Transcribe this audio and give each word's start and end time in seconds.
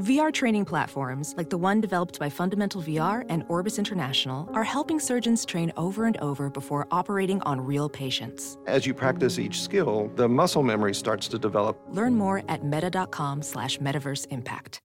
VR 0.00 0.32
training 0.32 0.64
platforms, 0.64 1.34
like 1.36 1.50
the 1.50 1.58
one 1.58 1.80
developed 1.80 2.18
by 2.18 2.28
Fundamental 2.28 2.82
VR 2.82 3.24
and 3.28 3.44
Orbis 3.48 3.78
International, 3.78 4.48
are 4.52 4.64
helping 4.64 4.98
surgeons 4.98 5.44
train 5.44 5.72
over 5.76 6.06
and 6.06 6.16
over 6.16 6.50
before 6.50 6.88
operating 6.90 7.40
on 7.42 7.60
real 7.60 7.88
patients. 7.88 8.58
As 8.66 8.86
you 8.86 8.92
practice 8.94 9.38
each 9.38 9.62
skill, 9.62 10.10
the 10.16 10.28
muscle 10.28 10.64
memory 10.64 10.94
starts 10.94 11.28
to 11.28 11.38
develop. 11.38 11.80
Learn 11.90 12.16
more 12.16 12.42
at 12.48 12.64
meta.com 12.64 13.42
slash 13.42 13.78
metaverse 13.78 14.26
impact. 14.30 14.80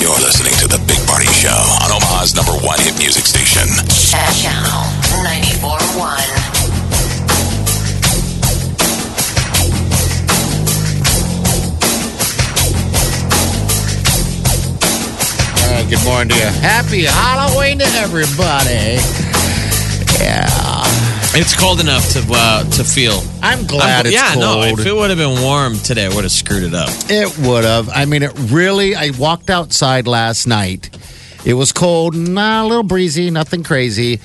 You're 0.00 0.20
listening 0.20 0.54
to 0.60 0.68
The 0.68 0.78
Big 0.86 1.04
Party 1.06 1.26
Show 1.26 1.50
on 1.50 1.77
Omaha's 2.18 2.34
number 2.34 2.66
one 2.66 2.80
hit 2.80 2.98
music 2.98 3.26
station. 3.26 3.68
Channel 4.42 4.82
94.1. 5.22 6.18
Uh, 15.62 15.88
good 15.88 16.02
morning 16.04 16.28
to 16.30 16.34
you. 16.34 16.50
Happy 16.60 17.04
Halloween 17.04 17.78
to 17.78 17.84
everybody. 17.84 18.98
Yeah. 20.18 20.48
It's 21.40 21.54
cold 21.56 21.78
enough 21.78 22.10
to 22.14 22.24
uh, 22.32 22.64
to 22.64 22.82
feel. 22.82 23.22
I'm 23.42 23.64
glad 23.64 24.06
it's 24.06 24.14
yeah, 24.16 24.34
no. 24.34 24.62
If 24.62 24.84
it 24.84 24.92
would 24.92 25.10
have 25.10 25.18
been 25.20 25.40
warm 25.40 25.78
today, 25.78 26.06
I 26.06 26.08
would 26.08 26.24
have 26.24 26.32
screwed 26.32 26.64
it 26.64 26.74
up. 26.74 26.88
It 27.08 27.38
would 27.46 27.62
have. 27.62 27.88
I 27.90 28.06
mean, 28.06 28.24
it 28.24 28.32
really. 28.50 28.96
I 28.96 29.10
walked 29.10 29.50
outside 29.50 30.08
last 30.08 30.48
night. 30.48 30.97
It 31.48 31.54
was 31.54 31.72
cold, 31.72 32.14
nah, 32.14 32.62
a 32.62 32.66
little 32.66 32.82
breezy, 32.82 33.30
nothing 33.30 33.62
crazy, 33.62 34.20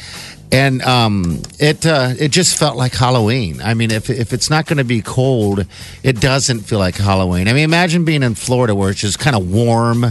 and 0.51 0.81
um, 0.81 1.41
it 1.57 1.85
uh, 1.85 2.13
it 2.19 2.31
just 2.31 2.59
felt 2.59 2.75
like 2.75 2.93
Halloween. 2.93 3.61
I 3.61 3.73
mean, 3.75 3.91
if 3.91 4.09
if 4.09 4.33
it's 4.33 4.49
not 4.49 4.65
going 4.65 4.77
to 4.79 4.83
be 4.83 5.01
cold, 5.01 5.65
it 6.03 6.19
doesn't 6.19 6.59
feel 6.61 6.79
like 6.79 6.95
Halloween. 6.97 7.47
I 7.47 7.53
mean, 7.53 7.63
imagine 7.63 8.03
being 8.03 8.23
in 8.23 8.35
Florida 8.35 8.75
where 8.75 8.89
it's 8.89 8.99
just 8.99 9.19
kind 9.19 9.37
of 9.37 9.49
warm. 9.49 10.05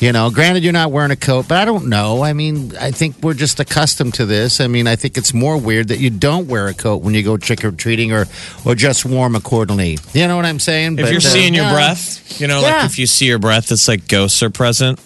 You 0.00 0.12
know, 0.12 0.28
granted, 0.30 0.64
you're 0.64 0.72
not 0.74 0.90
wearing 0.90 1.12
a 1.12 1.16
coat, 1.16 1.46
but 1.48 1.56
I 1.56 1.64
don't 1.64 1.86
know. 1.88 2.22
I 2.22 2.32
mean, 2.34 2.76
I 2.76 2.90
think 2.90 3.16
we're 3.22 3.32
just 3.32 3.58
accustomed 3.60 4.12
to 4.14 4.26
this. 4.26 4.60
I 4.60 4.66
mean, 4.66 4.86
I 4.88 4.96
think 4.96 5.16
it's 5.16 5.32
more 5.32 5.56
weird 5.56 5.88
that 5.88 5.98
you 6.00 6.10
don't 6.10 6.48
wear 6.48 6.66
a 6.66 6.74
coat 6.74 6.96
when 7.02 7.14
you 7.14 7.22
go 7.22 7.36
trick 7.36 7.64
or 7.64 7.70
treating 7.70 8.12
or, 8.12 8.26
or 8.66 8.74
just 8.74 9.04
warm 9.06 9.36
accordingly. 9.36 9.98
You 10.12 10.26
know 10.26 10.34
what 10.34 10.46
I'm 10.46 10.58
saying? 10.58 10.98
If 10.98 11.04
But, 11.06 11.10
you're 11.12 11.18
uh, 11.18 11.20
seeing 11.20 11.54
your 11.54 11.64
yeah. 11.66 11.72
breath, 11.74 12.40
you 12.40 12.48
know, 12.48 12.60
Yeah. 12.60 12.78
like 12.78 12.86
if 12.86 12.98
you 12.98 13.06
see 13.06 13.26
your 13.26 13.38
breath, 13.38 13.70
it's 13.70 13.86
like 13.86 14.08
ghosts 14.08 14.42
are 14.42 14.50
present. 14.50 14.98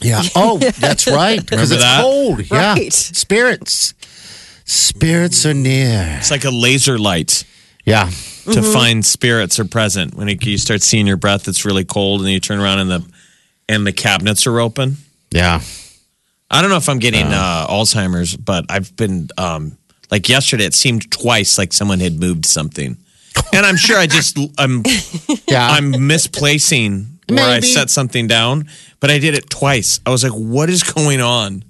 Yeah. 0.00 0.22
Oh, 0.34 0.58
that's 0.58 1.06
right. 1.06 1.40
Because 1.40 1.70
Remember 1.70 1.74
it's 1.74 1.82
that? 1.84 2.02
cold. 2.02 2.50
Yeah. 2.50 2.72
Right. 2.74 2.92
Spirits. 2.92 3.94
Spirits 4.64 5.44
are 5.46 5.54
near. 5.54 6.16
It's 6.18 6.30
like 6.30 6.44
a 6.44 6.50
laser 6.50 6.98
light 6.98 7.44
Yeah. 7.84 8.10
to 8.52 8.62
find 8.62 9.04
spirits 9.04 9.58
are 9.58 9.64
present. 9.64 10.14
When 10.14 10.28
it, 10.28 10.44
you 10.44 10.58
start 10.58 10.82
seeing 10.82 11.06
your 11.06 11.16
breath, 11.16 11.48
it's 11.48 11.64
really 11.64 11.84
cold, 11.84 12.20
and 12.22 12.30
you 12.30 12.40
turn 12.40 12.60
around 12.60 12.78
and 12.80 12.90
the 12.90 13.04
and 13.68 13.86
the 13.86 13.92
cabinets 13.92 14.46
are 14.46 14.58
open. 14.60 14.96
Yeah. 15.30 15.60
I 16.50 16.60
don't 16.60 16.70
know 16.70 16.76
if 16.76 16.88
I'm 16.88 16.98
getting 16.98 17.26
uh, 17.26 17.66
Alzheimer's, 17.68 18.36
but 18.36 18.64
I've 18.68 18.94
been 18.96 19.28
um, 19.38 19.76
like 20.10 20.28
yesterday. 20.28 20.64
It 20.64 20.74
seemed 20.74 21.08
twice 21.12 21.56
like 21.58 21.72
someone 21.72 22.00
had 22.00 22.18
moved 22.18 22.46
something, 22.46 22.96
and 23.52 23.66
I'm 23.66 23.76
sure 23.76 23.96
I 23.98 24.06
just 24.08 24.36
I'm 24.58 24.82
Yeah. 25.48 25.68
I'm 25.70 26.06
misplacing 26.08 27.19
where 27.34 27.48
I 27.48 27.60
set 27.60 27.90
something 27.90 28.26
down, 28.26 28.68
but 29.00 29.10
I 29.10 29.18
did 29.18 29.34
it 29.34 29.48
twice. 29.50 30.00
I 30.06 30.10
was 30.10 30.22
like, 30.24 30.32
"What 30.32 30.68
is 30.70 30.82
going 30.82 31.20
on?" 31.20 31.64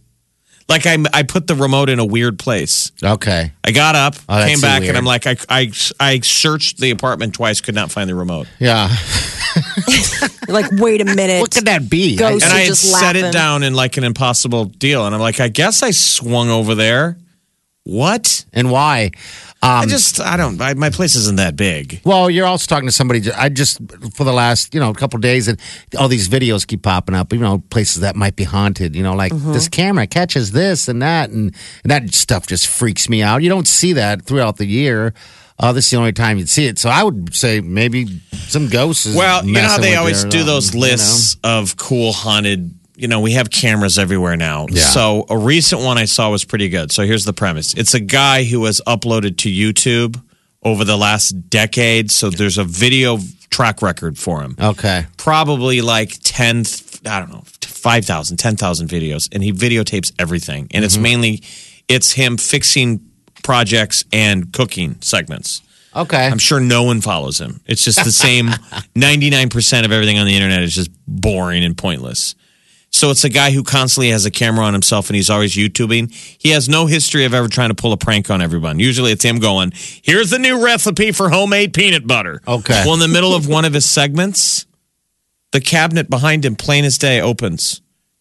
Like 0.69 0.87
I 0.87 0.99
I 1.13 1.25
put 1.25 1.47
the 1.49 1.57
remote 1.57 1.89
in 1.89 1.99
a 1.99 2.05
weird 2.05 2.39
place. 2.39 2.93
okay. 3.03 3.53
I 3.65 3.73
got 3.73 3.97
up, 3.97 4.15
Oh, 4.29 4.45
came 4.47 4.61
back, 4.61 4.81
weird. 4.83 4.91
and 4.91 4.99
I'm 4.99 5.05
like, 5.05 5.27
I, 5.27 5.37
I 5.49 5.73
I 5.99 6.21
searched 6.21 6.79
the 6.79 6.91
apartment 6.93 7.35
twice, 7.35 7.61
could 7.61 7.75
not 7.75 7.91
find 7.91 8.09
the 8.09 8.15
remote, 8.15 8.47
Yeah. 8.61 8.89
Like, 10.49 10.67
wait 10.73 11.01
a 11.01 11.05
minute. 11.05 11.41
What 11.41 11.53
could 11.53 11.67
that 11.67 11.89
be? 11.89 12.17
Ghost. 12.17 12.45
and 12.45 12.53
I 12.53 12.61
had 12.61 12.67
just 12.69 12.83
set 12.99 13.15
it 13.15 13.33
down 13.33 13.63
in 13.63 13.75
like 13.75 13.97
an 13.97 14.05
impossible 14.05 14.65
deal, 14.65 15.07
and 15.07 15.15
I'm 15.15 15.21
like, 15.21 15.39
I 15.41 15.47
guess 15.49 15.83
I 15.85 15.93
swung 15.93 16.51
over 16.51 16.75
there. 16.75 17.17
What? 17.85 18.45
and 18.53 18.71
why? 18.71 19.11
Um, 19.63 19.71
I 19.83 19.87
just 19.87 20.21
I 20.21 20.37
don't. 20.37 20.61
I, 20.61 20.75
my 20.75 20.91
place 20.91 21.15
isn't 21.17 21.37
that 21.37 21.57
big. 21.57 22.01
Well, 22.05 22.31
you're 22.31 22.47
also 22.47 22.67
talking 22.67 22.87
to 22.89 22.93
somebody. 22.93 23.31
I 23.33 23.49
just 23.49 23.79
for 24.15 24.25
the 24.25 24.33
last 24.33 24.75
you 24.75 24.81
know 24.81 24.93
couple 24.93 25.19
days, 25.19 25.49
and 25.49 25.59
all 25.99 26.09
these 26.09 26.29
videos 26.29 26.67
keep 26.67 26.83
popping 26.83 27.15
up. 27.15 27.33
You 27.33 27.39
know, 27.39 27.63
places 27.71 28.01
that 28.03 28.17
might 28.17 28.37
be 28.37 28.45
haunted. 28.45 28.95
You 28.97 29.03
know, 29.03 29.15
like 29.15 29.33
Mm-hmm. 29.33 29.53
this 29.53 29.69
camera 29.69 30.07
catches 30.07 30.51
this 30.53 30.89
and 30.89 31.01
that, 31.03 31.31
and, 31.31 31.55
and 31.85 31.91
that 31.91 32.13
stuff 32.15 32.47
just 32.47 32.67
freaks 32.67 33.09
me 33.09 33.23
out. 33.23 33.43
You 33.43 33.49
don't 33.49 33.69
see 33.69 33.93
that 33.95 34.23
throughout 34.23 34.57
the 34.57 34.67
year. 34.67 35.15
Uh, 35.59 35.73
this 35.73 35.85
is 35.85 35.91
the 35.91 35.97
only 35.99 36.13
time 36.13 36.39
you'd 36.39 36.49
see 36.49 36.67
it. 36.67 36.79
So 36.79 36.89
I 36.89 37.03
would 37.05 37.35
say 37.35 37.61
maybe 37.61 38.07
some 38.33 38.69
ghosts. 38.69 39.05
is 39.07 39.15
Well, 39.17 39.45
you 39.45 39.53
know 39.53 39.61
how 39.63 39.79
they 39.79 39.95
always 39.95 40.25
do 40.25 40.41
um, 40.41 40.47
those 40.47 40.75
you 40.75 40.81
know? 40.81 40.87
lists 40.87 41.37
of 41.45 41.77
cool 41.77 42.13
haunted. 42.13 42.75
You 43.01 43.09
know, 43.09 43.21
we 43.21 43.33
have 43.33 43.51
cameras 43.51 43.99
everywhere 43.99 44.37
now. 44.37 44.67
Yeah. 44.69 44.83
So 44.83 45.25
a 45.31 45.39
recent 45.39 45.83
one 45.83 45.97
I 45.99 46.05
saw 46.05 46.31
was 46.31 46.45
pretty 46.45 46.69
good. 46.69 46.93
So 46.93 47.05
here's 47.05 47.25
the 47.25 47.33
premise: 47.33 47.75
it's 47.75 47.95
a 47.95 48.01
guy 48.01 48.45
who 48.45 48.65
has 48.67 48.81
uploaded 48.87 49.39
to 49.39 49.49
YouTube 49.49 50.21
over 50.63 50.85
the 50.85 50.97
last 50.97 51.49
decade. 51.49 52.11
So 52.11 52.29
there's 52.31 52.59
a 52.59 52.65
video 52.65 53.19
track 53.51 53.83
record 53.83 54.19
for 54.19 54.43
him. 54.43 54.57
Okay. 54.59 55.07
probably 55.17 55.81
like 55.81 56.17
10 56.23 56.65
i 57.07 57.19
don't 57.19 57.31
know 57.31 57.43
5000 57.63 58.37
10000 58.37 58.89
videos 58.89 59.29
and 59.33 59.43
he 59.43 59.53
videotapes 59.53 60.13
everything 60.19 60.69
and 60.71 60.85
it's 60.85 60.95
mm-hmm. 60.95 61.03
mainly 61.03 61.43
it's 61.89 62.13
him 62.13 62.37
fixing 62.37 63.01
projects 63.43 64.05
and 64.13 64.53
cooking 64.53 64.97
segments 65.01 65.63
Okay. 65.97 66.27
i'm 66.27 66.39
sure 66.39 66.61
no 66.61 66.85
one 66.85 67.01
follows 67.01 67.41
him 67.41 67.61
it's 67.67 67.85
just 67.85 68.05
the 68.05 68.13
same 68.13 68.47
99% 68.95 69.85
of 69.85 69.93
everything 69.93 70.19
on 70.19 70.27
the 70.27 70.37
internet 70.37 70.63
is 70.63 70.75
just 70.75 70.91
boring 71.07 71.65
and 71.65 71.77
pointless 71.77 72.35
so 72.91 73.11
it's 73.11 73.25
a 73.25 73.29
guy 73.29 73.51
who 73.53 73.63
constantly 73.63 74.11
has 74.11 74.27
a 74.27 74.31
camera 74.31 74.65
on 74.65 74.73
himself 74.73 75.09
and 75.09 75.17
he's 75.17 75.31
always 75.31 75.55
YouTubing. 75.55 76.13
He 76.39 76.51
has 76.51 76.69
no 76.69 76.87
history 76.87 77.25
of 77.25 77.33
ever 77.33 77.49
trying 77.49 77.69
to 77.71 77.75
pull 77.75 77.93
a 77.93 77.97
prank 77.97 78.31
on 78.31 78.43
everyone. 78.43 78.79
Usually 78.79 79.13
it's 79.13 79.25
him 79.25 79.39
going, 79.39 79.73
here's 80.03 80.31
the 80.31 80.39
new 80.39 80.63
recipe 80.65 81.13
for 81.13 81.31
homemade 81.31 81.73
peanut 81.73 82.07
butter. 82.07 82.43
Okay. 82.47 82.83
Well, 82.85 82.95
in 82.95 83.01
the 83.01 83.09
middle 83.09 83.35
of 83.35 83.47
one 83.47 83.65
of 83.65 83.73
his 83.75 83.89
segments, 83.89 84.67
the 85.53 85.61
cabinet 85.61 86.11
behind 86.11 86.45
him, 86.45 86.57
plain 86.57 86.85
as 86.85 86.99
day, 86.99 87.21
opens. 87.21 87.81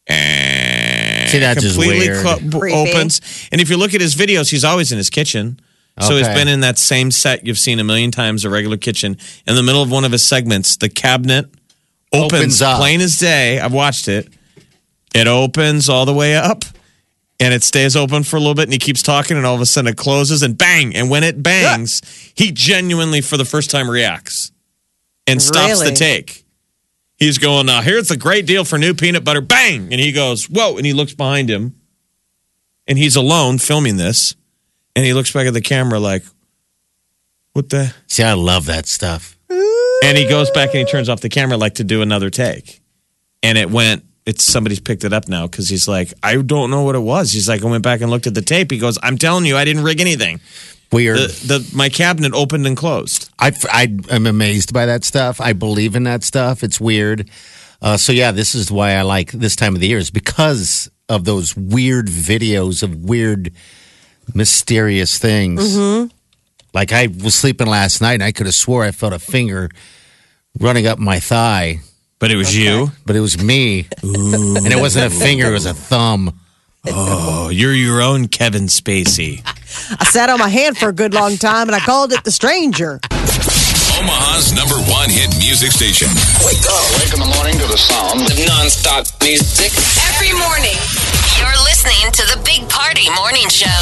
See, 0.09 1.37
that's 1.39 1.61
just 1.61 1.77
weird. 1.77 2.23
co- 2.25 2.39
opens. 2.73 3.21
And 3.51 3.61
if 3.61 3.69
you 3.69 3.77
look 3.77 3.93
at 3.93 4.01
his 4.01 4.15
videos, 4.15 4.49
he's 4.49 4.63
always 4.63 4.91
in 4.91 4.97
his 4.97 5.09
kitchen. 5.09 5.59
So 6.01 6.15
he's 6.15 6.27
been 6.29 6.47
in 6.47 6.61
that 6.61 6.77
same 6.77 7.11
set 7.11 7.45
you've 7.45 7.59
seen 7.59 7.77
a 7.79 7.83
million 7.83 8.09
times, 8.09 8.45
a 8.45 8.49
regular 8.49 8.77
kitchen. 8.77 9.17
In 9.45 9.55
the 9.55 9.63
middle 9.63 9.81
of 9.81 9.91
one 9.91 10.05
of 10.05 10.13
his 10.13 10.23
segments, 10.25 10.77
the 10.77 10.87
cabinet 10.87 11.47
opens, 12.13 12.33
Opens 12.33 12.61
up. 12.61 12.77
plain 12.79 13.01
as 13.01 13.17
day. 13.17 13.59
I've 13.59 13.73
watched 13.73 14.07
it. 14.07 14.29
It 15.13 15.27
opens 15.27 15.89
all 15.89 16.05
the 16.05 16.13
way 16.13 16.35
up 16.35 16.63
and 17.39 17.53
it 17.53 17.63
stays 17.63 17.95
open 17.95 18.23
for 18.23 18.35
a 18.35 18.39
little 18.39 18.55
bit 18.55 18.63
and 18.63 18.73
he 18.73 18.79
keeps 18.79 19.01
talking 19.01 19.37
and 19.37 19.45
all 19.45 19.55
of 19.55 19.61
a 19.61 19.65
sudden 19.65 19.89
it 19.91 19.97
closes 19.97 20.43
and 20.43 20.57
bang. 20.57 20.95
And 20.95 21.09
when 21.09 21.23
it 21.23 21.41
bangs, 21.41 22.01
he 22.35 22.51
genuinely, 22.51 23.21
for 23.21 23.37
the 23.37 23.45
first 23.45 23.71
time, 23.71 23.89
reacts 23.89 24.51
and 25.25 25.41
stops 25.41 25.81
the 25.81 25.91
take. 25.91 26.45
He's 27.17 27.37
going, 27.37 27.65
now 27.65 27.81
here's 27.81 28.07
the 28.07 28.17
great 28.17 28.45
deal 28.45 28.63
for 28.63 28.77
new 28.77 28.93
peanut 28.93 29.23
butter. 29.23 29.41
Bang! 29.41 29.91
And 29.91 29.99
he 29.99 30.11
goes, 30.11 30.45
whoa. 30.45 30.77
And 30.77 30.85
he 30.85 30.93
looks 30.93 31.13
behind 31.13 31.49
him 31.49 31.75
and 32.87 32.97
he's 32.97 33.15
alone 33.15 33.57
filming 33.57 33.97
this. 33.97 34.35
And 34.95 35.05
he 35.05 35.13
looks 35.13 35.31
back 35.31 35.47
at 35.47 35.53
the 35.53 35.61
camera 35.61 35.99
like, 35.99 36.23
what 37.53 37.69
the? 37.69 37.93
See, 38.07 38.23
I 38.23 38.33
love 38.33 38.65
that 38.65 38.85
stuff. 38.85 39.37
And 40.03 40.17
he 40.17 40.27
goes 40.27 40.49
back 40.51 40.69
and 40.69 40.79
he 40.79 40.85
turns 40.85 41.09
off 41.09 41.21
the 41.21 41.29
camera 41.29 41.57
like 41.57 41.75
to 41.75 41.83
do 41.83 42.01
another 42.01 42.29
take. 42.29 42.81
And 43.43 43.57
it 43.57 43.69
went, 43.69 44.03
it's 44.29 44.43
somebody's 44.43 44.79
picked 44.79 45.03
it 45.03 45.11
up 45.11 45.27
now 45.27 45.47
because 45.47 45.67
he's 45.69 45.87
like, 45.87 46.13
I 46.21 46.37
don't 46.37 46.69
know 46.69 46.83
what 46.83 46.95
it 46.95 46.99
was. 46.99 47.31
He's 47.31 47.49
like, 47.49 47.63
I 47.63 47.65
went 47.65 47.83
back 47.83 48.01
and 48.01 48.11
looked 48.11 48.27
at 48.27 48.35
the 48.35 48.43
tape. 48.43 48.69
He 48.69 48.77
goes, 48.77 48.99
I'm 49.01 49.17
telling 49.17 49.45
you, 49.45 49.57
I 49.57 49.65
didn't 49.65 49.83
rig 49.83 49.99
anything. 49.99 50.39
Weird. 50.91 51.17
The, 51.17 51.57
the 51.59 51.71
my 51.75 51.89
cabinet 51.89 52.33
opened 52.33 52.67
and 52.67 52.77
closed. 52.77 53.29
I, 53.39 53.51
I 53.71 53.95
am 54.09 54.27
amazed 54.27 54.73
by 54.73 54.85
that 54.85 55.03
stuff. 55.03 55.41
I 55.41 55.53
believe 55.53 55.95
in 55.95 56.03
that 56.03 56.23
stuff. 56.23 56.63
It's 56.63 56.79
weird. 56.79 57.29
Uh, 57.81 57.97
so 57.97 58.11
yeah, 58.11 58.31
this 58.31 58.53
is 58.53 58.71
why 58.71 58.93
I 58.93 59.01
like 59.01 59.31
this 59.31 59.55
time 59.55 59.73
of 59.73 59.81
the 59.81 59.87
year 59.87 59.97
is 59.97 60.11
because 60.11 60.89
of 61.07 61.25
those 61.25 61.55
weird 61.57 62.07
videos 62.07 62.83
of 62.83 63.03
weird, 63.03 63.51
mysterious 64.35 65.17
things. 65.17 65.75
Like 66.73 66.91
I 66.91 67.07
was 67.07 67.33
sleeping 67.33 67.67
last 67.67 67.99
night 67.99 68.15
and 68.15 68.23
I 68.23 68.31
could 68.31 68.45
have 68.45 68.55
swore 68.55 68.83
I 68.83 68.91
felt 68.91 69.13
a 69.13 69.19
finger 69.19 69.69
running 70.59 70.85
up 70.85 70.99
my 70.99 71.19
thigh, 71.19 71.79
But 72.19 72.31
it 72.31 72.35
was 72.35 72.55
you. 72.55 72.91
but 73.05 73.15
it 73.15 73.21
was 73.21 73.41
me, 73.41 73.87
and 74.03 74.67
it 74.67 74.79
wasn't 74.79 75.05
a 75.07 75.15
finger; 75.15 75.47
it 75.47 75.51
was 75.51 75.65
a 75.65 75.73
thumb. 75.73 76.39
Oh, 76.87 77.49
you're 77.49 77.73
your 77.73 78.01
own 78.01 78.27
Kevin 78.27 78.67
Spacey. 78.67 79.41
I 79.99 80.03
sat 80.05 80.29
on 80.29 80.39
my 80.39 80.49
hand 80.49 80.77
for 80.77 80.89
a 80.89 80.93
good 80.93 81.13
long 81.13 81.37
time 81.37 81.67
and 81.67 81.75
I 81.75 81.79
called 81.79 82.13
it 82.13 82.23
the 82.23 82.31
stranger. 82.31 82.99
Omaha's 83.99 84.55
number 84.55 84.75
one 84.87 85.09
hit 85.11 85.27
music 85.43 85.71
station. 85.71 86.07
Wake 86.47 86.63
up. 86.71 86.85
Wake 86.99 87.11
in 87.13 87.19
the 87.19 87.31
morning 87.35 87.55
to 87.59 87.67
the 87.67 87.77
sound 87.77 88.21
of 88.23 88.35
nonstop 88.47 89.11
music. 89.23 89.75
Every 90.15 90.31
morning, 90.39 90.75
you're 91.35 91.59
listening 91.67 92.11
to 92.15 92.23
the 92.31 92.39
Big 92.47 92.67
Party 92.71 93.11
Morning 93.15 93.47
Show. 93.51 93.79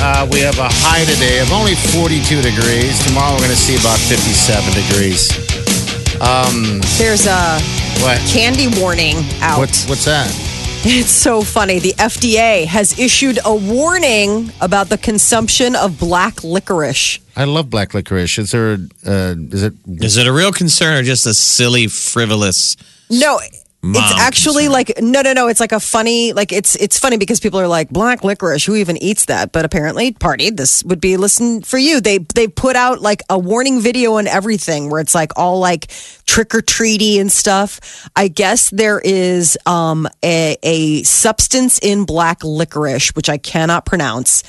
Uh, 0.00 0.26
we 0.32 0.40
have 0.40 0.58
a 0.58 0.68
high 0.68 1.04
today 1.04 1.40
of 1.40 1.52
only 1.52 1.74
42 1.92 2.40
degrees. 2.40 2.96
Tomorrow 3.04 3.34
we're 3.36 3.44
going 3.44 3.56
to 3.56 3.56
see 3.56 3.76
about 3.76 3.98
57 4.00 4.64
degrees. 4.72 5.28
There's 6.18 7.26
a 7.26 7.60
What? 8.02 8.18
candy 8.28 8.68
warning 8.80 9.16
out. 9.40 9.58
What's 9.58 9.88
what's 9.88 10.04
that? 10.04 10.26
It's 10.84 11.10
so 11.10 11.42
funny. 11.42 11.80
The 11.80 11.92
FDA 11.98 12.64
has 12.66 12.98
issued 12.98 13.38
a 13.44 13.54
warning 13.54 14.52
about 14.60 14.88
the 14.88 14.98
consumption 14.98 15.74
of 15.74 15.98
black 15.98 16.44
licorice. 16.44 17.18
I 17.36 17.44
love 17.44 17.68
black 17.68 17.94
licorice. 17.94 18.38
Is 18.38 18.50
there? 18.52 18.78
Uh, 19.06 19.34
is 19.52 19.62
it? 19.64 19.74
Is 19.86 20.16
it 20.16 20.26
a 20.26 20.32
real 20.32 20.52
concern 20.52 20.96
or 20.98 21.02
just 21.02 21.26
a 21.26 21.34
silly, 21.34 21.88
frivolous? 21.88 22.76
No, 23.10 23.40
Mom 23.80 24.02
it's 24.02 24.20
actually 24.20 24.64
concern. 24.64 24.72
like 24.72 24.92
no, 25.00 25.22
no, 25.22 25.32
no. 25.32 25.46
It's 25.46 25.60
like 25.60 25.70
a 25.70 25.78
funny, 25.78 26.32
like 26.32 26.50
it's 26.50 26.74
it's 26.76 26.98
funny 26.98 27.16
because 27.16 27.38
people 27.38 27.60
are 27.60 27.68
like 27.68 27.90
black 27.90 28.24
licorice. 28.24 28.64
Who 28.64 28.74
even 28.74 28.96
eats 28.96 29.26
that? 29.26 29.52
But 29.52 29.64
apparently, 29.64 30.10
party. 30.10 30.50
This 30.50 30.82
would 30.82 31.00
be 31.00 31.16
listen 31.16 31.62
for 31.62 31.78
you. 31.78 32.00
They 32.00 32.18
they 32.34 32.48
put 32.48 32.74
out 32.74 33.00
like 33.00 33.22
a 33.30 33.38
warning 33.38 33.80
video 33.80 34.16
and 34.16 34.26
everything 34.26 34.90
where 34.90 35.00
it's 35.00 35.14
like 35.14 35.30
all 35.36 35.60
like 35.60 35.86
trick 36.26 36.56
or 36.56 36.60
treaty 36.60 37.20
and 37.20 37.30
stuff. 37.30 38.08
I 38.16 38.26
guess 38.26 38.70
there 38.70 38.98
is 38.98 39.56
um 39.64 40.08
a 40.24 40.56
a 40.64 41.04
substance 41.04 41.78
in 41.78 42.04
black 42.04 42.42
licorice 42.42 43.14
which 43.14 43.28
I 43.28 43.38
cannot 43.38 43.86
pronounce. 43.86 44.42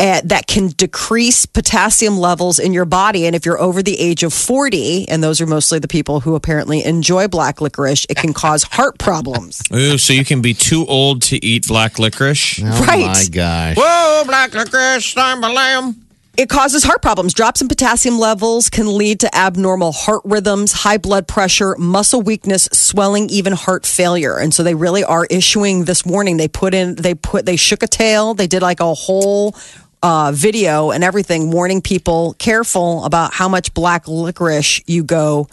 Uh, 0.00 0.20
that 0.24 0.46
can 0.46 0.68
decrease 0.68 1.44
potassium 1.46 2.16
levels 2.18 2.58
in 2.58 2.72
your 2.72 2.86
body. 2.86 3.26
And 3.26 3.36
if 3.36 3.44
you're 3.46 3.60
over 3.60 3.82
the 3.82 4.00
age 4.00 4.22
of 4.22 4.32
40, 4.32 5.08
and 5.08 5.22
those 5.22 5.40
are 5.40 5.46
mostly 5.46 5.78
the 5.78 5.88
people 5.88 6.20
who 6.20 6.34
apparently 6.34 6.82
enjoy 6.84 7.28
black 7.28 7.60
licorice, 7.60 8.06
it 8.08 8.16
can 8.16 8.32
cause 8.32 8.62
heart 8.72 8.98
problems. 8.98 9.62
Ooh, 9.72 9.98
so 9.98 10.12
you 10.14 10.24
can 10.24 10.40
be 10.40 10.54
too 10.54 10.86
old 10.86 11.22
to 11.22 11.44
eat 11.44 11.66
black 11.68 11.98
licorice. 11.98 12.60
Oh 12.64 12.84
Right. 12.86 13.06
my 13.06 13.24
gosh! 13.30 13.76
Whoa, 13.78 14.24
black 14.26 14.54
licorice, 14.54 15.14
I'm 15.16 15.44
a 15.44 15.50
lamb. 15.52 16.06
It 16.36 16.48
causes 16.48 16.82
heart 16.84 17.02
problems. 17.02 17.34
Drops 17.34 17.60
in 17.60 17.68
potassium 17.68 18.18
levels 18.18 18.70
can 18.70 18.96
lead 18.96 19.20
to 19.20 19.36
abnormal 19.36 19.92
heart 19.92 20.22
rhythms, 20.24 20.72
high 20.72 20.96
blood 20.96 21.28
pressure, 21.28 21.76
muscle 21.78 22.22
weakness, 22.22 22.66
swelling, 22.72 23.28
even 23.28 23.52
heart 23.52 23.84
failure. 23.84 24.38
And 24.38 24.54
so 24.54 24.62
they 24.62 24.74
really 24.74 25.04
are 25.04 25.26
issuing 25.28 25.84
this 25.84 26.06
warning. 26.06 26.38
They 26.38 26.48
put 26.48 26.72
in, 26.72 26.94
they 26.94 27.14
put, 27.14 27.44
they 27.44 27.56
shook 27.56 27.82
a 27.82 27.86
tail. 27.88 28.32
They 28.32 28.46
did 28.46 28.62
like 28.62 28.80
a 28.80 28.94
whole 28.94 29.54
uh, 30.02 30.32
video 30.34 30.90
and 30.90 31.04
everything, 31.04 31.50
warning 31.50 31.80
people 31.82 32.34
careful 32.38 33.04
about 33.04 33.32
how 33.34 33.48
much 33.48 33.74
black 33.74 34.08
licorice 34.08 34.82
you 34.86 35.04
go 35.04 35.48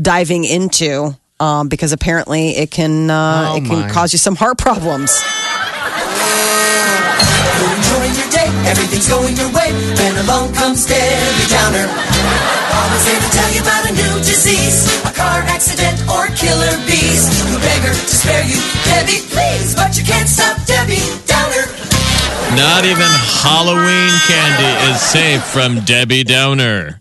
diving 0.00 0.44
into. 0.44 1.16
Um, 1.40 1.68
because 1.68 1.92
apparently 1.92 2.50
it 2.58 2.70
can 2.72 3.08
uh, 3.10 3.50
Oh, 3.54 3.56
it 3.58 3.64
can 3.64 3.80
my. 3.86 3.90
cause 3.90 4.12
you 4.12 4.18
some 4.18 4.34
heart 4.34 4.58
problems. 4.58 5.14
You're 7.58 7.74
enjoying 7.78 8.14
your 8.18 8.30
day, 8.34 8.48
everything's 8.66 9.06
going 9.08 9.36
your 9.38 9.46
way. 9.54 9.70
Then 9.94 10.18
along 10.26 10.50
comes 10.54 10.82
Debbie 10.86 11.46
Downer. 11.46 11.86
Always 11.86 13.04
there 13.06 13.20
to 13.22 13.30
tell 13.30 13.50
you 13.54 13.62
about 13.62 13.86
a 13.86 13.92
new 13.94 14.14
disease, 14.26 14.86
a 15.06 15.12
car 15.14 15.42
accident, 15.46 16.02
or 16.10 16.26
killer 16.34 16.74
bees. 16.90 17.22
You 17.38 17.58
beg 17.62 17.82
her 17.86 17.94
to 17.94 18.14
spare 18.18 18.42
you, 18.42 18.58
Debbie, 18.86 19.22
please. 19.30 19.74
But 19.78 19.94
you 19.98 20.02
can't 20.02 20.28
stop 20.28 20.58
Debbie 20.66 20.98
Downer. 21.22 21.27
Not 22.58 22.84
even 22.84 23.06
Halloween 23.06 24.10
candy 24.26 24.90
is 24.90 25.00
safe 25.00 25.44
from 25.44 25.84
Debbie 25.84 26.24
Downer. 26.24 26.98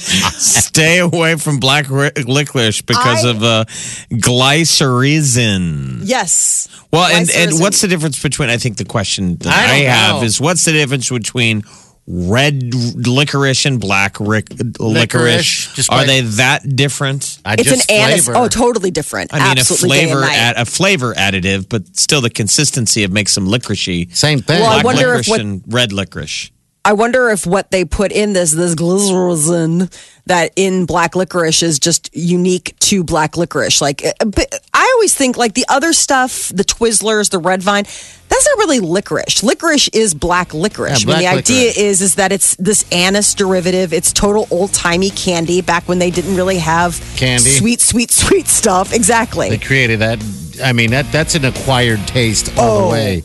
Stay 0.00 0.98
away 0.98 1.36
from 1.36 1.58
black 1.60 1.88
ri- 1.88 2.10
licorice 2.26 2.82
because 2.82 3.24
I- 3.24 3.30
of 3.30 3.42
uh, 3.42 3.64
glycyrrhizin. 4.12 6.00
Yes. 6.04 6.68
Well, 6.92 7.04
and, 7.06 7.30
and 7.30 7.52
Glycyrrhizin. 7.52 7.60
what's 7.60 7.80
the 7.80 7.88
difference 7.88 8.22
between? 8.22 8.50
I 8.50 8.58
think 8.58 8.76
the 8.76 8.84
question 8.84 9.36
that 9.36 9.46
I 9.48 9.64
I, 9.64 9.78
don't 9.78 9.86
have 9.90 10.16
know. 10.16 10.22
is 10.24 10.40
what's 10.40 10.64
the 10.66 10.72
difference 10.72 11.08
between 11.08 11.62
red 12.06 12.74
licorice 12.74 13.66
and 13.66 13.80
black 13.80 14.18
ric- 14.20 14.48
licorice? 14.78 15.72
just 15.74 15.90
Are 15.92 15.98
like- 15.98 16.06
they 16.06 16.20
that 16.22 16.76
different? 16.76 17.38
I 17.44 17.54
It's 17.54 17.64
just 17.64 17.90
an 17.90 17.96
anise. 17.96 18.24
flavor. 18.24 18.38
Oh, 18.38 18.48
totally 18.48 18.90
different. 18.90 19.32
I 19.32 19.38
mean, 19.38 19.58
Absolutely 19.58 19.98
a 19.98 20.02
flavor 20.06 20.20
night. 20.22 20.36
add, 20.36 20.56
a 20.56 20.64
flavor 20.64 21.14
additive, 21.14 21.68
but 21.68 21.96
still 21.98 22.20
the 22.20 22.30
consistency 22.30 23.04
of 23.04 23.12
makes 23.12 23.34
them 23.34 23.46
licoricey. 23.46 24.14
Same 24.16 24.40
thing. 24.40 24.60
Well, 24.60 24.70
I 24.70 24.82
Black 24.82 24.84
wonder 24.84 25.00
if 25.14 25.28
licorice 25.28 25.28
what- 25.28 25.40
and 25.40 25.62
red 25.68 25.92
licorice. 25.92 26.50
I 26.84 26.94
wonder 26.94 27.28
if 27.28 27.46
what 27.46 27.70
they 27.70 27.84
put 27.84 28.10
in 28.10 28.32
this 28.32 28.52
this 28.52 28.74
glycerin 28.74 29.90
that 30.26 30.52
in 30.56 30.86
black 30.86 31.14
licorice 31.14 31.62
is 31.62 31.78
just 31.78 32.08
unique 32.14 32.74
to 32.80 33.04
black 33.04 33.36
licorice. 33.36 33.80
Like, 33.80 34.04
eh, 34.04 34.12
but 34.24 34.54
I 34.72 34.90
always 34.94 35.14
think 35.14 35.36
like 35.36 35.54
the 35.54 35.66
other 35.68 35.92
stuff, 35.92 36.48
the 36.54 36.64
Twizzlers, 36.64 37.30
the 37.30 37.38
Red 37.38 37.62
Vine, 37.62 37.84
that's 37.84 38.46
not 38.46 38.58
really 38.58 38.80
licorice. 38.80 39.42
Licorice 39.42 39.88
is 39.92 40.14
black 40.14 40.54
licorice. 40.54 41.04
Yeah, 41.04 41.12
I 41.14 41.16
mean, 41.16 41.24
the 41.26 41.30
black 41.32 41.38
idea 41.38 41.72
is 41.76 42.00
is 42.00 42.14
that 42.14 42.32
it's 42.32 42.56
this 42.56 42.90
anise 42.92 43.34
derivative. 43.34 43.92
It's 43.92 44.12
total 44.12 44.46
old 44.50 44.72
timey 44.72 45.10
candy 45.10 45.60
back 45.60 45.86
when 45.86 45.98
they 45.98 46.10
didn't 46.10 46.34
really 46.36 46.58
have 46.58 46.98
Candy. 47.16 47.50
sweet, 47.50 47.80
sweet, 47.82 48.10
sweet 48.10 48.48
stuff. 48.48 48.94
Exactly. 48.94 49.50
They 49.50 49.58
created 49.58 49.98
that. 50.00 50.18
I 50.64 50.72
mean, 50.72 50.90
that 50.92 51.10
that's 51.12 51.34
an 51.34 51.44
acquired 51.44 52.06
taste 52.06 52.56
all 52.56 52.78
Oh. 52.78 52.84
the 52.86 52.92
way. 52.92 53.22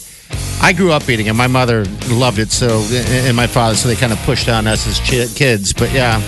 I 0.62 0.74
grew 0.74 0.92
up 0.92 1.08
eating 1.10 1.28
it. 1.28 1.34
My 1.34 1.48
mother 1.48 1.86
loved 2.10 2.40
it, 2.40 2.52
so 2.52 2.80
and 2.92 3.36
my 3.38 3.46
father, 3.48 3.76
so 3.76 3.88
they 3.88 3.96
kind 3.96 4.12
of 4.14 4.20
pushed 4.20 4.50
on 4.50 4.66
us 4.68 4.88
as 4.88 5.00
chi- 5.00 5.32
kids. 5.38 5.74
But 5.74 5.92
yeah, 5.92 6.20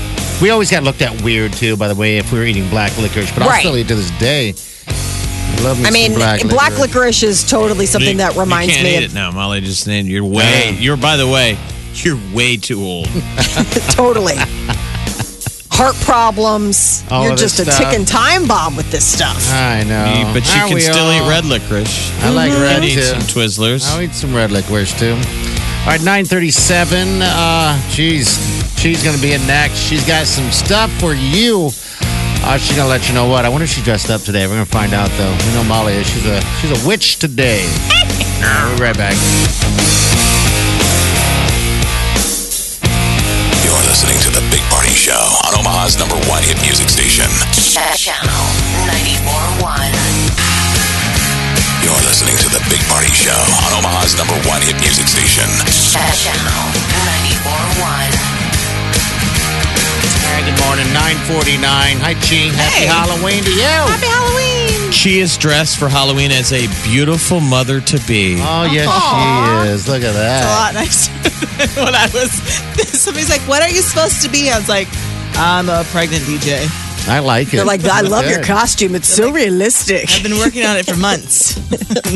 we 0.42 0.50
always 0.52 0.70
got 0.70 0.84
looked 0.84 1.02
at 1.02 1.20
weird 1.24 1.54
too. 1.54 1.76
By 1.78 1.88
the 1.88 1.96
way, 1.96 2.18
if 2.18 2.32
we 2.32 2.40
were 2.40 2.46
eating 2.46 2.70
black 2.70 2.96
licorice, 2.98 3.32
but 3.32 3.44
I'll 3.44 3.50
Right. 3.50 3.60
still 3.62 3.78
eat 3.78 3.88
to 3.88 3.96
this 3.96 4.12
day. 4.20 4.54
I 4.88 5.62
love 5.62 5.80
me 5.80 5.86
I 5.88 5.92
mean, 5.92 6.14
black, 6.14 6.42
black, 6.42 6.72
licorice. 6.78 6.80
licorice 6.80 7.24
is 7.24 7.44
totally 7.44 7.88
something 7.88 8.12
You- 8.12 8.18
that 8.18 8.36
reminds 8.36 8.68
you 8.76 8.82
can't 8.82 8.84
me 8.86 8.94
eat 8.96 9.06
of 9.06 9.12
it 9.12 9.14
now, 9.16 9.32
Molly. 9.32 9.60
Just 9.62 9.84
saying, 9.84 10.06
you're 10.06 10.24
way. 10.24 10.72
Yeah. 10.74 10.80
You're 10.80 10.98
by 10.98 11.18
the 11.18 11.28
way, 11.28 11.58
you're 11.96 12.20
way 12.34 12.58
too 12.58 12.84
old. 12.84 13.08
totally. 13.90 14.36
Heart 15.78 15.96
problems. 16.02 17.04
All 17.12 17.24
You're 17.24 17.34
of 17.34 17.40
this 17.40 17.56
just 17.56 17.68
a 17.68 17.72
stuff. 17.72 17.92
ticking 17.92 18.06
time 18.06 18.48
bomb 18.48 18.76
with 18.76 18.90
this 18.90 19.06
stuff. 19.06 19.38
I 19.54 19.84
know, 19.84 20.32
but 20.34 20.44
you 20.54 20.60
Aren't 20.60 20.72
can 20.72 20.82
still 20.82 21.06
all? 21.06 21.14
eat 21.14 21.30
red 21.30 21.46
licorice. 21.46 22.12
I 22.24 22.30
like 22.32 22.52
red 22.54 22.78
And 22.78 22.86
eat 22.86 22.96
too. 22.96 23.02
some 23.04 23.22
Twizzlers. 23.22 23.88
I'll 23.92 24.02
eat 24.02 24.14
some 24.14 24.34
red 24.34 24.52
licorice 24.52 24.98
too. 24.98 25.14
All 25.14 25.94
right, 25.94 26.02
nine 26.04 26.26
thirty-seven. 26.26 27.22
Uh, 27.22 27.80
geez, 27.92 28.38
she's 28.80 29.04
gonna 29.04 29.22
be 29.22 29.34
in 29.34 29.46
next. 29.46 29.76
She's 29.78 30.06
got 30.06 30.26
some 30.26 30.50
stuff 30.52 30.92
for 31.00 31.14
you. 31.14 31.70
Uh, 32.44 32.58
she's 32.58 32.76
gonna 32.76 32.90
let 32.90 33.08
you 33.08 33.14
know 33.14 33.28
what. 33.28 33.46
I 33.46 33.50
wonder 33.50 33.66
if 33.66 33.70
she 33.70 33.84
dressed 33.84 34.10
up 34.10 34.22
today. 34.22 34.48
We're 34.48 34.54
gonna 34.54 34.66
find 34.66 34.94
out 34.94 35.10
though. 35.12 35.32
We 35.46 35.54
know 35.54 35.64
Molly 35.64 35.94
is. 35.94 36.08
She's 36.08 36.26
a 36.26 36.42
she's 36.60 36.84
a 36.84 36.88
witch 36.88 37.18
today. 37.20 37.62
We'll 38.42 38.76
be 38.78 38.82
right 38.84 38.98
back. 38.98 39.16
You're 43.68 43.84
listening 43.84 44.16
to 44.24 44.30
The 44.32 44.40
Big 44.50 44.64
Party 44.72 44.96
Show 44.96 45.20
on 45.44 45.52
Omaha's 45.60 46.00
number 46.00 46.16
one 46.32 46.40
hit 46.44 46.56
music 46.64 46.88
station. 46.88 47.28
Channel 47.52 48.48
94.1. 48.88 49.68
You're 51.84 52.04
listening 52.08 52.38
to 52.40 52.48
The 52.50 52.64
Big 52.72 52.80
Party 52.88 53.12
Show 53.12 53.36
on 53.68 53.72
Omaha's 53.84 54.16
number 54.16 54.36
one 54.48 54.64
hit 54.64 54.80
music 54.80 55.08
station. 55.12 55.46
Channel 55.68 56.64
94.1. 57.44 58.16
All 60.24 60.32
right, 60.32 60.44
good 60.48 60.60
morning. 60.64 60.88
Nine 60.96 61.18
forty-nine. 61.28 62.00
Hi, 62.04 62.16
Gene. 62.24 62.54
Happy 62.56 62.88
Hey. 62.88 62.92
Halloween 62.92 63.44
to 63.44 63.52
you. 63.52 63.64
Happy 63.92 64.08
Halloween. 64.08 64.92
She 64.92 65.20
is 65.20 65.36
dressed 65.38 65.78
for 65.78 65.90
Halloween 65.90 66.32
as 66.32 66.52
a 66.54 66.68
beautiful 66.84 67.40
mother 67.42 67.82
to 67.82 68.00
be. 68.08 68.38
Oh 68.40 68.64
yes, 68.72 68.88
she 68.88 69.72
is. 69.72 69.88
Look 69.88 70.04
at 70.04 70.14
that. 70.16 70.40
It's 70.40 70.48
a 70.48 70.48
that. 70.48 70.56
lot 70.56 70.74
nicer 70.74 71.12
than 71.24 71.47
when 71.76 71.96
I 71.96 72.10
was. 72.14 72.32
Somebody's 73.02 73.30
like, 73.30 73.42
"What 73.42 73.62
are 73.62 73.70
you 73.70 73.82
supposed 73.82 74.22
to 74.24 74.30
be?" 74.30 74.50
I 74.50 74.58
was 74.58 74.70
like, 74.70 74.88
"I'm 75.36 75.70
a 75.70 75.84
pregnant 75.92 76.24
DJ. 76.24 76.68
I 77.10 77.20
like 77.20 77.48
it. 77.48 77.52
They're 77.58 77.64
like, 77.66 77.86
I 77.86 78.02
love 78.02 78.30
your 78.30 78.44
costume. 78.44 78.94
It's 78.94 79.08
so 79.08 79.32
realistic. 79.32 80.10
I've 80.12 80.24
been 80.24 80.38
working 80.40 80.66
on 80.66 80.76
it 80.76 80.86
for 80.86 80.96
months, 81.10 81.56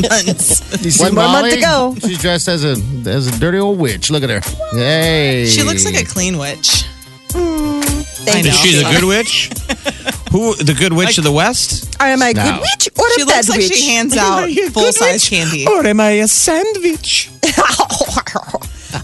months." 0.00 0.84
You 0.84 0.90
see 0.90 1.02
One 1.04 1.14
more 1.14 1.24
month 1.28 1.54
to 1.54 1.60
go. 1.60 1.94
She's 2.00 2.18
dressed 2.20 2.48
as 2.48 2.64
a 2.64 2.72
as 3.08 3.26
a 3.34 3.38
dirty 3.40 3.58
old 3.58 3.78
witch. 3.78 4.10
Look 4.10 4.22
at 4.22 4.30
her. 4.30 4.40
Hey. 4.72 5.46
She 5.48 5.62
looks 5.62 5.84
like 5.84 5.96
a 5.96 6.04
clean 6.04 6.36
witch. 6.38 6.84
Mm, 7.30 8.28
I 8.28 8.38
Is 8.40 8.46
know. 8.46 8.52
she 8.52 8.74
the 8.76 8.90
good 8.92 9.04
witch? 9.04 9.48
Who 10.30 10.54
the 10.56 10.74
good 10.74 10.92
witch 10.92 11.16
of 11.18 11.24
the 11.24 11.32
West? 11.32 11.96
Am 12.00 12.22
I 12.22 12.28
a 12.28 12.34
No. 12.34 12.42
good 12.44 12.60
witch 12.60 12.88
or 12.98 13.08
She 13.14 13.22
a 13.22 13.24
looks 13.24 13.46
bad 13.46 13.48
like 13.48 13.58
witch? 13.60 13.72
she 13.74 13.90
hands 13.90 14.16
out 14.16 14.50
full 14.72 14.92
size 14.92 15.26
candy. 15.28 15.66
Or 15.66 15.86
am 15.86 16.00
I 16.00 16.10
a 16.20 16.28
sandwich? 16.28 17.30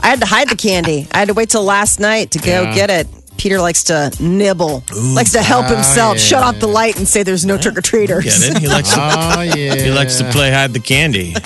I 0.02 0.08
had 0.08 0.20
to 0.20 0.26
hide 0.26 0.48
the 0.48 0.56
candy. 0.56 1.06
I 1.12 1.18
had 1.18 1.28
to 1.28 1.34
wait 1.34 1.50
till 1.50 1.64
last 1.64 2.00
night 2.00 2.30
to 2.32 2.38
go 2.38 2.62
Yeah. 2.62 2.74
get 2.74 2.90
it. 2.90 3.06
Peter 3.36 3.60
likes 3.60 3.84
to 3.84 4.10
nibble, 4.18 4.82
likes 5.14 5.30
to 5.30 5.40
help 5.40 5.66
oh, 5.68 5.74
himself, 5.76 6.16
yeah. 6.16 6.22
shut 6.22 6.42
off 6.42 6.58
the 6.58 6.66
light, 6.66 6.96
and 6.98 7.06
say 7.06 7.22
there's 7.22 7.46
no 7.46 7.56
trick 7.56 7.78
or 7.78 7.80
treaters. 7.80 8.24
Get 8.24 8.56
it? 8.56 8.58
He 8.58 8.66
likes 8.66 8.92
to, 8.92 8.96
Oh 9.00 9.42
yeah. 9.42 9.76
he 9.76 9.92
likes 9.92 10.16
to 10.18 10.28
play 10.32 10.50
hide 10.50 10.72
the 10.72 10.80
candy. 10.80 11.34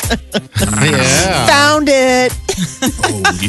Yeah. 0.83 1.47
Found 1.47 1.89
it. 1.91 2.33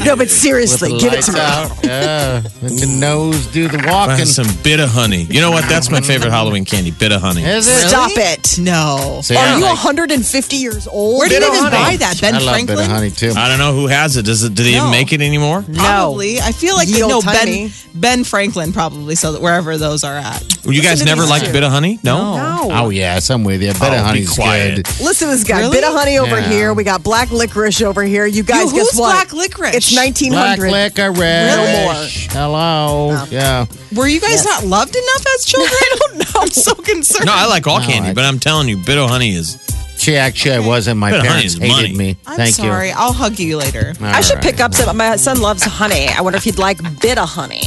No, 0.05 0.15
but 0.15 0.29
seriously, 0.29 0.91
With 0.93 1.01
the 1.01 1.10
give 1.10 1.17
it 1.19 1.24
to 1.24 1.31
lights 1.31 1.33
me. 1.33 1.39
out. 1.39 1.83
Yeah. 1.83 2.41
Let 2.62 2.72
the 2.79 2.95
nose 3.00 3.48
do 3.48 3.67
the 3.67 3.77
walking. 3.88 4.17
Find 4.17 4.27
some 4.27 4.48
bit 4.63 4.79
of 4.79 4.89
honey. 4.89 5.24
You 5.24 5.41
know 5.41 5.51
what? 5.51 5.67
That's 5.69 5.89
my 5.89 6.01
favorite 6.01 6.31
Halloween 6.31 6.65
candy. 6.65 6.91
Bit 6.91 7.12
of 7.12 7.22
honey. 7.22 7.43
Is 7.43 7.67
it? 7.67 7.88
Stop 7.89 8.12
it. 8.15 8.57
No. 8.60 9.22
See, 9.24 9.36
Are 9.36 9.57
you 9.57 9.63
like- 9.63 9.83
150 9.83 10.55
years 10.57 10.88
old? 10.88 11.19
Where 11.19 11.27
do 11.27 11.36
you 11.36 11.39
Bit 11.41 11.50
of 11.50 11.55
even 11.55 11.72
honey. 11.72 11.83
buy 11.91 11.98
that? 11.98 12.22
Ben 12.22 12.36
I 12.36 12.39
love 12.39 12.50
Franklin? 12.53 12.77
bit 12.77 12.86
of 12.86 12.91
honey 12.91 13.12
too. 13.12 13.33
I 13.36 13.48
don't 13.48 13.60
know 13.60 13.74
who 13.74 13.88
has 13.88 14.17
it. 14.17 14.24
Does 14.25 14.43
it? 14.43 14.53
Do 14.55 14.63
they 14.63 14.69
even 14.72 14.83
No. 14.86 14.91
make 14.91 15.13
it 15.13 15.22
anymore? 15.22 15.63
Probably. 15.74 16.39
I 16.41 16.51
feel 16.51 16.75
like 16.75 16.88
Ye 16.89 17.00
no 17.00 17.13
old 17.13 17.25
Ben 17.25 17.36
tiny. 17.36 17.74
Ben 17.95 18.24
Franklin 18.24 18.74
probably 18.74 19.15
so 19.15 19.33
it 19.36 19.41
wherever 19.41 19.77
those 19.77 20.03
are 20.03 20.15
at. 20.17 20.43
You 20.65 20.81
guys 20.81 21.00
to 21.00 21.05
never 21.05 21.22
these 21.22 21.29
liked 21.29 21.45
two. 21.45 21.51
bit 21.51 21.63
of 21.63 21.72
honey? 21.72 22.00
No. 22.03 22.36
No. 22.38 22.69
Oh 22.72 22.89
yeah, 22.89 23.19
I'm 23.29 23.43
with 23.43 23.62
you. 23.62 23.74
Bit 23.74 23.81
Oh, 23.81 23.88
of 23.88 23.91
be 23.93 23.98
honey's 23.98 24.29
quiet. 24.29 24.75
good. 24.77 24.88
Listen 25.01 25.29
to 25.29 25.36
this 25.36 25.43
guy. 25.43 25.60
Really? 25.60 25.77
Bit 25.77 25.83
of 25.83 25.93
honey 25.93 26.17
over 26.17 26.39
Yeah. 26.39 26.50
here. 26.50 26.74
We 26.74 26.83
got 26.83 27.03
black 27.03 27.31
licorice 27.31 27.81
over 27.81 28.03
here. 28.03 28.25
You 28.25 28.43
guys, 28.43 28.72
Yo, 28.72 28.77
guess 28.79 28.92
who's 28.93 29.00
what? 29.00 29.12
black 29.29 29.33
licorice? 29.33 29.75
It's 29.75 29.95
1900. 29.95 30.69
Black 30.69 30.97
1900. 30.97 31.19
licorice. 31.19 31.55
No 31.55 31.83
more. 31.85 32.41
Hello. 32.41 33.25
Yeah. 33.29 33.65
Were 33.95 34.07
you 34.07 34.19
guys 34.21 34.45
not 34.45 34.63
loved 34.63 34.95
enough 34.95 35.25
as 35.35 35.45
children? 35.45 35.69
I 35.81 35.95
don't 36.00 36.17
know. 36.19 36.41
I'm 36.41 36.47
so 36.50 36.73
concerned. 36.75 37.25
No, 37.25 37.33
I 37.33 37.45
like 37.47 37.67
all 37.67 37.79
No, 37.79 37.85
candy, 37.85 38.09
I- 38.09 38.13
but 38.13 38.23
I'm 38.25 38.39
telling 38.39 38.67
you, 38.69 38.77
bit 38.77 38.97
of 38.97 39.09
honey 39.09 39.35
is. 39.35 39.57
She 39.95 40.17
actually 40.17 40.55
I 40.55 40.59
wasn't. 40.59 41.00
My 41.00 41.12
Bit 41.12 41.19
of 41.21 41.27
honey 41.27 41.33
parents 41.47 41.53
hated 41.57 41.69
money. 41.71 41.93
me. 41.95 42.17
I'm 42.27 42.35
Thank 42.35 42.55
sorry. 42.55 42.89
you. 42.89 42.93
I'll 42.97 43.13
hug 43.13 43.39
you 43.39 43.55
later. 43.55 43.93
I 44.01 44.19
should 44.19 44.35
All 44.38 44.41
pick 44.41 44.59
up 44.59 44.73
some. 44.73 44.97
My 44.97 45.15
son 45.15 45.39
loves 45.39 45.63
honey. 45.63 46.09
I 46.09 46.19
wonder 46.19 46.35
if 46.35 46.43
he'd 46.43 46.57
like 46.57 46.79
bit 47.00 47.17
of 47.17 47.29
honey. 47.29 47.62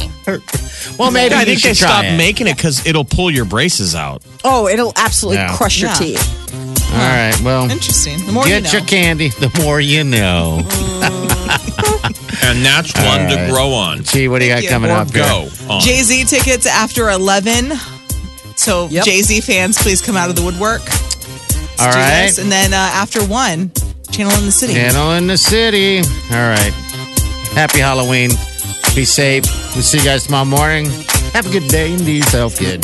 Well, 0.99 1.09
maybe 1.09 1.33
I 1.33 1.39
you 1.39 1.45
think 1.45 1.61
they 1.63 1.69
should 1.69 1.77
stopped 1.77 2.05
it. 2.05 2.17
making 2.17 2.45
it 2.45 2.55
because 2.57 2.85
it'll 2.85 3.05
pull 3.05 3.31
your 3.31 3.45
braces 3.45 3.95
out. 3.95 4.21
Oh, 4.43 4.67
it'll 4.67 4.93
absolutely 4.97 5.37
Yeah. 5.37 5.55
crush 5.57 5.79
your 5.81 5.89
Yeah. 5.89 5.95
teeth. 5.95 6.53
All 6.93 6.99
right. 6.99 7.41
Well, 7.41 7.71
Interesting. 7.71 8.23
The 8.25 8.31
more 8.31 8.43
get 8.45 8.57
you 8.57 8.61
know. 8.61 8.71
your 8.71 8.81
candy. 8.87 9.29
The 9.29 9.61
more 9.63 9.79
you 9.81 10.03
know. 10.03 10.59
Mm. 10.63 11.16
And 12.43 12.63
that's 12.65 12.93
one 12.95 13.21
All 13.21 13.29
to 13.29 13.47
grow 13.51 13.69
on. 13.71 14.03
Gee, 14.03 14.27
what 14.27 14.39
do 14.39 14.45
you 14.45 14.53
got 14.53 14.63
you. 14.63 14.69
coming 14.69 14.91
Or 14.91 14.95
up? 14.97 15.11
go 15.11 15.47
on. 15.69 15.81
Jay 15.81 16.01
Z 16.03 16.25
tickets 16.25 16.65
after 16.65 17.09
11. 17.09 17.73
So 18.55 18.87
Yep. 18.89 19.05
Jay 19.05 19.21
Z 19.21 19.41
fans, 19.41 19.77
please 19.77 20.01
come 20.01 20.15
out 20.15 20.29
of 20.29 20.35
the 20.35 20.43
woodwork. 20.43 20.81
Let's 20.85 21.79
All 21.79 21.91
do 21.91 21.97
right. 21.97 22.25
this. 22.27 22.37
And 22.39 22.51
then 22.51 22.73
uh, 22.73 22.77
after 22.77 23.23
one, 23.25 23.71
Channel 24.11 24.33
in 24.39 24.45
the 24.45 24.51
City. 24.51 24.73
Channel 24.73 25.11
in 25.13 25.27
the 25.27 25.37
city. 25.37 25.97
All 26.31 26.49
right. 26.49 26.73
Happy 27.53 27.79
Halloween. 27.79 28.31
Be 28.95 29.05
safe. 29.05 29.45
We'll 29.75 29.83
see 29.83 29.99
you 29.99 30.03
guys 30.05 30.25
tomorrow 30.25 30.45
morning. 30.45 30.85
Have 31.33 31.45
a 31.47 31.51
good 31.51 31.67
day 31.67 31.93
and 31.93 32.03
be 32.05 32.13
yourself 32.13 32.57
good. 32.59 32.83